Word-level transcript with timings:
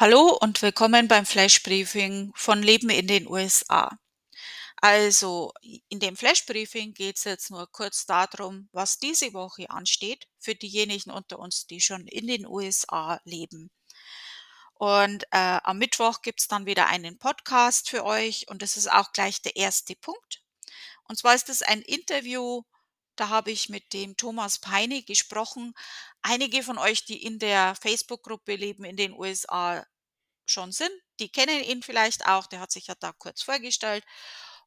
Hallo 0.00 0.38
und 0.40 0.62
willkommen 0.62 1.08
beim 1.08 1.26
Flash 1.26 1.60
Briefing 1.64 2.30
von 2.36 2.62
Leben 2.62 2.88
in 2.88 3.08
den 3.08 3.26
USA. 3.26 3.98
Also, 4.76 5.52
in 5.88 5.98
dem 5.98 6.16
Flash 6.16 6.46
Briefing 6.46 6.94
geht 6.94 7.16
es 7.16 7.24
jetzt 7.24 7.50
nur 7.50 7.68
kurz 7.72 8.06
darum, 8.06 8.68
was 8.70 9.00
diese 9.00 9.32
Woche 9.32 9.68
ansteht 9.70 10.28
für 10.38 10.54
diejenigen 10.54 11.10
unter 11.10 11.40
uns, 11.40 11.66
die 11.66 11.80
schon 11.80 12.06
in 12.06 12.28
den 12.28 12.46
USA 12.46 13.20
leben. 13.24 13.72
Und 14.74 15.24
äh, 15.32 15.58
am 15.64 15.78
Mittwoch 15.78 16.22
gibt 16.22 16.42
es 16.42 16.46
dann 16.46 16.64
wieder 16.64 16.86
einen 16.86 17.18
Podcast 17.18 17.90
für 17.90 18.04
euch 18.04 18.46
und 18.48 18.62
das 18.62 18.76
ist 18.76 18.92
auch 18.92 19.10
gleich 19.12 19.42
der 19.42 19.56
erste 19.56 19.96
Punkt. 19.96 20.44
Und 21.08 21.18
zwar 21.18 21.34
ist 21.34 21.48
es 21.48 21.60
ein 21.60 21.82
Interview, 21.82 22.62
da 23.18 23.28
habe 23.28 23.50
ich 23.50 23.68
mit 23.68 23.92
dem 23.92 24.16
Thomas 24.16 24.58
Peine 24.58 25.02
gesprochen. 25.02 25.74
Einige 26.22 26.62
von 26.62 26.78
euch, 26.78 27.04
die 27.04 27.22
in 27.22 27.38
der 27.38 27.74
Facebook-Gruppe 27.74 28.54
Leben 28.54 28.84
in 28.84 28.96
den 28.96 29.12
USA 29.12 29.84
schon 30.46 30.72
sind, 30.72 30.92
die 31.20 31.28
kennen 31.28 31.62
ihn 31.64 31.82
vielleicht 31.82 32.26
auch. 32.26 32.46
Der 32.46 32.60
hat 32.60 32.70
sich 32.70 32.86
ja 32.86 32.94
da 33.00 33.12
kurz 33.12 33.42
vorgestellt. 33.42 34.04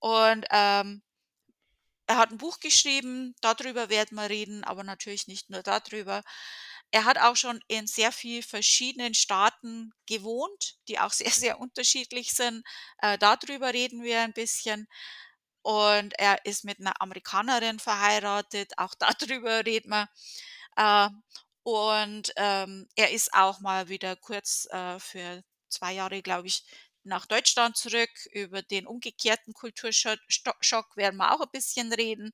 Und 0.00 0.44
ähm, 0.50 1.02
er 2.06 2.16
hat 2.16 2.30
ein 2.30 2.38
Buch 2.38 2.58
geschrieben, 2.58 3.34
darüber 3.40 3.88
werden 3.88 4.16
wir 4.16 4.28
reden, 4.28 4.64
aber 4.64 4.84
natürlich 4.84 5.28
nicht 5.28 5.50
nur 5.50 5.62
darüber. 5.62 6.22
Er 6.90 7.04
hat 7.04 7.18
auch 7.18 7.36
schon 7.36 7.60
in 7.68 7.86
sehr 7.86 8.12
vielen 8.12 8.42
verschiedenen 8.42 9.14
Staaten 9.14 9.92
gewohnt, 10.06 10.76
die 10.88 10.98
auch 10.98 11.12
sehr, 11.12 11.30
sehr 11.30 11.60
unterschiedlich 11.60 12.32
sind. 12.32 12.64
Äh, 12.98 13.18
darüber 13.18 13.72
reden 13.72 14.02
wir 14.02 14.20
ein 14.20 14.32
bisschen. 14.32 14.88
Und 15.62 16.18
er 16.18 16.44
ist 16.44 16.64
mit 16.64 16.80
einer 16.80 17.00
Amerikanerin 17.00 17.78
verheiratet, 17.78 18.72
auch 18.78 18.94
darüber 18.98 19.64
reden 19.64 19.90
wir. 19.90 20.08
Äh, 20.76 21.08
und 21.64 22.32
ähm, 22.36 22.88
er 22.96 23.12
ist 23.12 23.32
auch 23.34 23.60
mal 23.60 23.88
wieder 23.88 24.16
kurz 24.16 24.66
äh, 24.70 24.98
für 24.98 25.44
zwei 25.68 25.92
Jahre, 25.92 26.20
glaube 26.22 26.48
ich, 26.48 26.64
nach 27.04 27.26
Deutschland 27.26 27.76
zurück. 27.76 28.10
Über 28.32 28.62
den 28.62 28.86
umgekehrten 28.86 29.54
Kulturschock 29.54 30.96
werden 30.96 31.16
wir 31.16 31.32
auch 31.32 31.40
ein 31.40 31.50
bisschen 31.52 31.92
reden. 31.92 32.32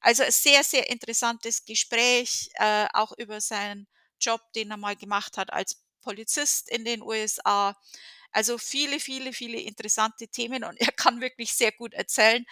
Also 0.00 0.22
ein 0.22 0.32
sehr, 0.32 0.64
sehr 0.64 0.90
interessantes 0.90 1.64
Gespräch, 1.64 2.50
äh, 2.54 2.86
auch 2.94 3.12
über 3.18 3.40
seinen 3.40 3.86
Job, 4.20 4.40
den 4.54 4.70
er 4.70 4.76
mal 4.76 4.96
gemacht 4.96 5.36
hat 5.36 5.52
als 5.52 5.82
Polizist 6.02 6.68
in 6.70 6.84
den 6.84 7.02
USA. 7.02 7.76
Also 8.34 8.58
viele, 8.58 9.00
viele, 9.00 9.32
viele 9.32 9.60
interessante 9.60 10.28
Themen 10.28 10.64
und 10.64 10.80
er 10.80 10.92
kann 10.92 11.20
wirklich 11.20 11.54
sehr 11.54 11.72
gut 11.72 11.94
erzählen. 11.94 12.44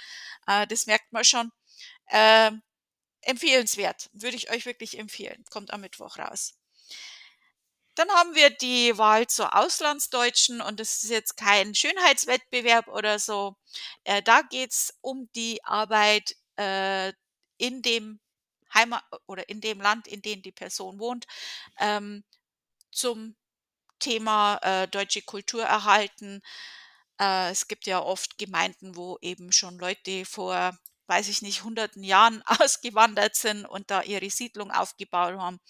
Äh, 0.46 0.66
das 0.68 0.86
merkt 0.86 1.12
man 1.12 1.24
schon. 1.24 1.52
Äh, 2.08 2.52
empfehlenswert, 3.22 4.10
würde 4.14 4.36
ich 4.36 4.50
euch 4.50 4.66
wirklich 4.66 4.98
empfehlen. 4.98 5.44
Kommt 5.50 5.72
am 5.72 5.82
Mittwoch 5.82 6.18
raus. 6.18 6.54
Dann 7.94 8.08
haben 8.10 8.34
wir 8.34 8.48
die 8.50 8.96
Wahl 8.96 9.26
zur 9.26 9.54
Auslandsdeutschen 9.54 10.62
und 10.62 10.80
das 10.80 11.02
ist 11.02 11.10
jetzt 11.10 11.36
kein 11.36 11.74
Schönheitswettbewerb 11.74 12.88
oder 12.88 13.18
so. 13.18 13.56
Äh, 14.04 14.22
da 14.22 14.40
geht's 14.42 14.94
um 15.02 15.28
die 15.36 15.62
Arbeit 15.64 16.34
äh, 16.56 17.12
in 17.58 17.82
dem 17.82 18.20
Heimat 18.72 19.04
oder 19.26 19.46
in 19.50 19.60
dem 19.60 19.80
Land, 19.80 20.08
in 20.08 20.22
dem 20.22 20.40
die 20.42 20.52
Person 20.52 20.98
wohnt, 20.98 21.26
ähm, 21.78 22.24
zum 22.92 23.36
Thema 24.02 24.58
äh, 24.62 24.88
deutsche 24.88 25.22
Kultur 25.22 25.62
erhalten. 25.64 26.42
Äh, 27.20 27.50
es 27.52 27.68
gibt 27.68 27.86
ja 27.86 28.00
oft 28.02 28.38
Gemeinden, 28.38 28.96
wo 28.96 29.18
eben 29.22 29.52
schon 29.52 29.78
Leute 29.78 30.24
vor, 30.26 30.76
weiß 31.06 31.28
ich 31.28 31.42
nicht, 31.42 31.62
hunderten 31.64 32.04
Jahren 32.04 32.42
ausgewandert 32.46 33.36
sind 33.36 33.64
und 33.66 33.90
da 33.90 34.02
ihre 34.02 34.30
Siedlung 34.30 34.70
aufgebaut 34.72 35.38
haben 35.38 35.60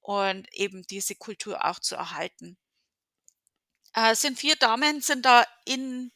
und 0.00 0.52
eben 0.54 0.82
diese 0.86 1.16
Kultur 1.16 1.64
auch 1.64 1.80
zu 1.80 1.96
erhalten. 1.96 2.58
Äh, 3.94 4.14
sind 4.14 4.38
vier 4.38 4.56
Damen 4.56 5.00
sind 5.00 5.24
da 5.26 5.44
in 5.64 6.12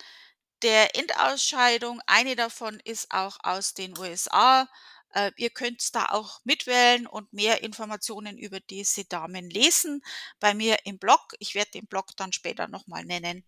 der 0.62 0.96
Endausscheidung. 0.96 2.00
Eine 2.06 2.36
davon 2.36 2.80
ist 2.80 3.10
auch 3.12 3.38
aus 3.42 3.74
den 3.74 3.96
USA. 3.98 4.68
Äh, 5.14 5.30
ihr 5.36 5.50
könnt 5.50 5.94
da 5.94 6.06
auch 6.06 6.40
mitwählen 6.44 7.06
und 7.06 7.32
mehr 7.32 7.62
Informationen 7.62 8.36
über 8.36 8.60
diese 8.60 9.04
Damen 9.04 9.48
lesen 9.48 10.02
bei 10.40 10.54
mir 10.54 10.76
im 10.84 10.98
Blog. 10.98 11.34
Ich 11.38 11.54
werde 11.54 11.70
den 11.72 11.86
Blog 11.86 12.16
dann 12.16 12.32
später 12.32 12.68
nochmal 12.68 13.04
nennen. 13.04 13.44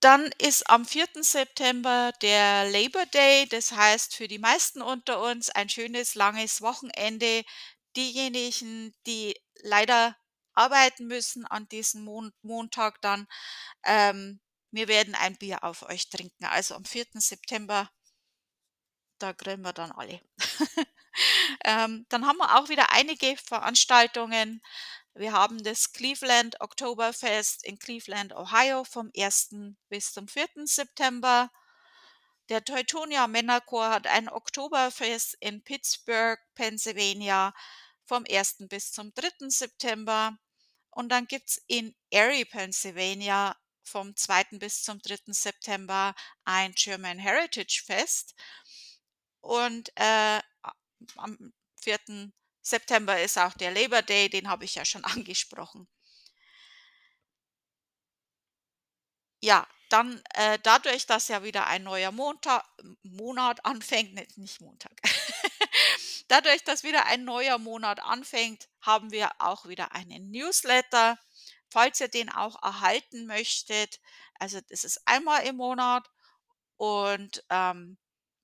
Dann 0.00 0.30
ist 0.38 0.68
am 0.68 0.84
4. 0.84 1.08
September 1.22 2.12
der 2.20 2.70
Labor 2.70 3.06
Day, 3.06 3.46
das 3.48 3.72
heißt 3.72 4.14
für 4.14 4.28
die 4.28 4.38
meisten 4.38 4.82
unter 4.82 5.22
uns 5.22 5.48
ein 5.50 5.68
schönes 5.70 6.14
langes 6.14 6.60
Wochenende. 6.60 7.42
Diejenigen, 7.96 8.94
die 9.06 9.34
leider 9.62 10.16
arbeiten 10.52 11.06
müssen 11.06 11.46
an 11.46 11.68
diesem 11.68 12.04
Mon 12.04 12.32
Montag 12.42 13.00
dann, 13.00 13.26
ähm, 13.84 14.40
wir 14.70 14.88
werden 14.88 15.14
ein 15.14 15.36
Bier 15.38 15.64
auf 15.64 15.82
euch 15.82 16.10
trinken. 16.10 16.44
Also 16.44 16.74
am 16.74 16.84
4. 16.84 17.06
September, 17.14 17.90
da 19.18 19.32
grillen 19.32 19.62
wir 19.62 19.72
dann 19.72 19.92
alle. 19.92 20.20
ähm, 21.64 22.06
dann 22.08 22.26
haben 22.26 22.38
wir 22.38 22.56
auch 22.56 22.68
wieder 22.68 22.92
einige 22.92 23.36
Veranstaltungen. 23.36 24.62
Wir 25.14 25.32
haben 25.32 25.62
das 25.62 25.92
Cleveland 25.92 26.60
Oktoberfest 26.60 27.64
in 27.64 27.78
Cleveland, 27.78 28.34
Ohio 28.34 28.84
vom 28.84 29.10
1. 29.16 29.54
bis 29.88 30.12
zum 30.12 30.28
4. 30.28 30.48
September. 30.64 31.50
Der 32.48 32.64
Teutonia 32.64 33.26
Männerchor 33.26 33.88
hat 33.88 34.06
ein 34.06 34.28
Oktoberfest 34.28 35.36
in 35.40 35.64
Pittsburgh, 35.64 36.38
Pennsylvania 36.54 37.54
vom 38.04 38.24
1. 38.28 38.68
bis 38.68 38.92
zum 38.92 39.12
3. 39.14 39.48
September. 39.48 40.38
Und 40.90 41.08
dann 41.08 41.26
gibt 41.26 41.48
es 41.48 41.62
in 41.66 41.94
Erie, 42.10 42.44
Pennsylvania 42.44 43.56
vom 43.82 44.14
2. 44.14 44.58
bis 44.58 44.82
zum 44.82 45.00
3. 45.00 45.32
September 45.32 46.14
ein 46.44 46.72
German 46.72 47.18
Heritage 47.18 47.82
Fest. 47.84 48.34
Und 49.46 49.92
äh, 49.94 50.40
am 51.16 51.52
4. 51.80 52.32
September 52.62 53.20
ist 53.22 53.38
auch 53.38 53.54
der 53.54 53.70
Labor 53.70 54.02
Day, 54.02 54.28
den 54.28 54.48
habe 54.48 54.64
ich 54.64 54.74
ja 54.74 54.84
schon 54.84 55.04
angesprochen. 55.04 55.86
Ja, 59.40 59.68
dann 59.88 60.20
äh, 60.34 60.58
dadurch, 60.64 61.06
dass 61.06 61.28
ja 61.28 61.44
wieder 61.44 61.68
ein 61.68 61.84
neuer 61.84 62.10
Montag, 62.10 62.64
Monat 63.04 63.64
anfängt, 63.64 64.14
nicht, 64.14 64.36
nicht 64.36 64.60
Montag, 64.60 65.00
dadurch, 66.28 66.64
dass 66.64 66.82
wieder 66.82 67.06
ein 67.06 67.22
neuer 67.24 67.58
Monat 67.58 68.00
anfängt, 68.00 68.68
haben 68.80 69.12
wir 69.12 69.30
auch 69.38 69.68
wieder 69.68 69.92
einen 69.92 70.32
Newsletter. 70.32 71.18
Falls 71.70 72.00
ihr 72.00 72.08
den 72.08 72.30
auch 72.30 72.60
erhalten 72.64 73.26
möchtet, 73.26 74.00
also 74.40 74.60
das 74.70 74.82
ist 74.82 75.06
einmal 75.06 75.46
im 75.46 75.56
Monat 75.56 76.10
und 76.78 77.44
ähm, 77.50 77.96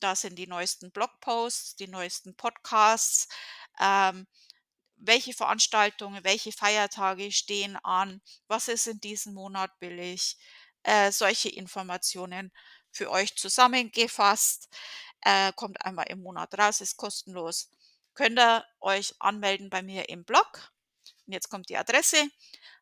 da 0.03 0.17
sind 0.17 0.37
die 0.37 0.47
neuesten 0.47 0.91
Blogposts, 0.91 1.77
die 1.77 1.89
neuesten 1.89 2.35
Podcasts, 2.37 3.29
ähm, 3.81 4.27
welche 4.97 5.33
Veranstaltungen, 5.33 6.25
welche 6.25 6.53
Feiertage 6.53 7.33
stehen 7.33 7.77
an, 7.77 8.23
was 8.49 8.69
ist 8.69 8.87
in 8.87 9.01
diesem 9.01 9.35
Monat 9.35 9.79
billig, 9.81 10.37
äh, 10.85 11.11
solche 11.13 11.49
Informationen 11.49 12.53
für 12.91 13.11
euch 13.11 13.37
zusammengefasst. 13.37 14.69
Äh, 15.23 15.53
kommt 15.55 15.85
einmal 15.85 16.07
im 16.09 16.23
Monat 16.23 16.57
raus, 16.59 16.81
ist 16.81 16.97
kostenlos. 16.97 17.71
Könnt 18.15 18.39
ihr 18.39 18.65
euch 18.81 19.15
anmelden 19.19 19.71
bei 19.71 19.83
mir 19.83 20.09
im 20.09 20.25
Blog. 20.25 20.73
Und 21.27 21.33
jetzt 21.33 21.49
kommt 21.49 21.69
die 21.69 21.77
Adresse. 21.77 22.29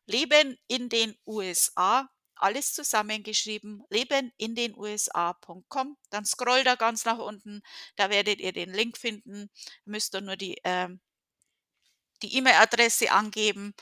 Leben 0.05 0.57
in 0.67 0.89
den 0.89 1.17
USA. 1.25 2.09
Alles 2.41 2.73
zusammengeschrieben. 2.73 3.83
Leben 3.89 4.31
in 4.37 4.55
den 4.55 4.75
USA.com. 4.75 5.97
Dann 6.09 6.25
scrollt 6.25 6.67
da 6.67 6.75
ganz 6.75 7.05
nach 7.05 7.19
unten. 7.19 7.61
Da 7.95 8.09
werdet 8.09 8.39
ihr 8.39 8.53
den 8.53 8.73
Link 8.73 8.97
finden. 8.97 9.49
Müsst 9.85 10.15
ihr 10.15 10.21
nur 10.21 10.37
die 10.37 10.57
äh, 10.63 10.89
die 12.21 12.35
E-Mail-Adresse 12.37 13.11
angeben 13.11 13.73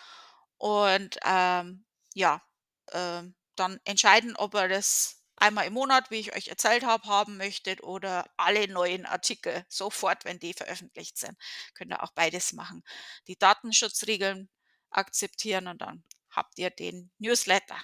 und 0.58 1.18
ähm, 1.26 1.86
ja, 2.14 2.42
äh, 2.88 3.24
dann 3.56 3.80
entscheiden, 3.84 4.36
ob 4.36 4.56
ihr 4.56 4.68
das 4.68 5.22
einmal 5.36 5.68
im 5.68 5.74
Monat, 5.74 6.12
wie 6.12 6.20
ich 6.20 6.36
euch 6.36 6.48
erzählt 6.50 6.84
habe, 6.84 7.08
haben 7.08 7.38
möchtet 7.38 7.84
oder 7.84 8.26
alle 8.38 8.68
neuen 8.68 9.06
Artikel 9.06 9.66
sofort, 9.70 10.26
wenn 10.26 10.40
die 10.40 10.54
veröffentlicht 10.54 11.18
sind. 11.18 11.38
Könnt 11.74 11.92
ihr 11.92 12.04
auch 12.04 12.12
beides 12.12 12.54
machen. 12.54 12.84
Die 13.28 13.38
Datenschutzregeln 13.38 14.50
akzeptieren 14.90 15.68
und 15.68 15.82
dann 15.82 16.04
habt 16.30 16.58
ihr 16.60 16.70
den 16.70 17.12
Newsletter. 17.20 17.78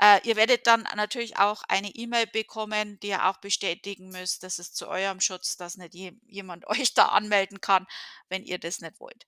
Äh, 0.00 0.20
ihr 0.26 0.36
werdet 0.36 0.66
dann 0.66 0.82
natürlich 0.96 1.38
auch 1.38 1.62
eine 1.68 1.90
E-Mail 1.90 2.26
bekommen, 2.26 2.98
die 3.00 3.08
ihr 3.08 3.26
auch 3.26 3.38
bestätigen 3.38 4.10
müsst. 4.10 4.42
Das 4.42 4.58
ist 4.58 4.76
zu 4.76 4.88
eurem 4.88 5.20
Schutz, 5.20 5.56
dass 5.56 5.76
nicht 5.76 5.94
jemand 6.26 6.66
euch 6.68 6.94
da 6.94 7.06
anmelden 7.06 7.60
kann, 7.60 7.86
wenn 8.28 8.44
ihr 8.44 8.58
das 8.58 8.80
nicht 8.80 9.00
wollt. 9.00 9.26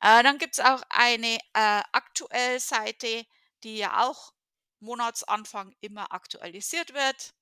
Äh, 0.00 0.22
dann 0.22 0.38
gibt 0.38 0.54
es 0.54 0.60
auch 0.64 0.82
eine 0.90 1.36
äh, 1.54 1.82
aktuell 1.92 2.60
Seite, 2.60 3.24
die 3.64 3.76
ja 3.78 4.06
auch 4.06 4.32
Monatsanfang 4.80 5.74
immer 5.80 6.12
aktualisiert 6.12 6.94
wird. 6.94 7.34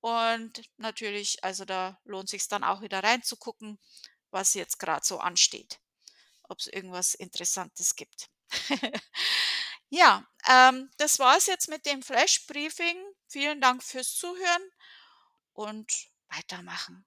Und 0.00 0.62
natürlich, 0.78 1.44
also 1.44 1.64
da 1.64 1.98
lohnt 2.04 2.28
sich 2.28 2.48
dann 2.48 2.64
auch 2.64 2.80
wieder 2.82 3.02
reinzugucken, 3.04 3.78
was 4.30 4.54
jetzt 4.54 4.78
gerade 4.78 5.04
so 5.04 5.18
ansteht. 5.20 5.80
ob's 6.48 6.66
irgendwas 6.66 7.14
Interessantes 7.14 7.96
gibt. 7.96 8.28
Ja, 9.90 10.24
ähm, 10.48 10.90
das 10.96 11.18
war's 11.18 11.46
jetzt 11.46 11.68
mit 11.68 11.86
dem 11.86 12.02
Flash 12.02 12.46
Briefing. 12.46 12.96
Vielen 13.28 13.60
Dank 13.60 13.82
fürs 13.82 14.14
Zuhören 14.14 14.62
und 15.52 15.92
weitermachen. 16.28 17.04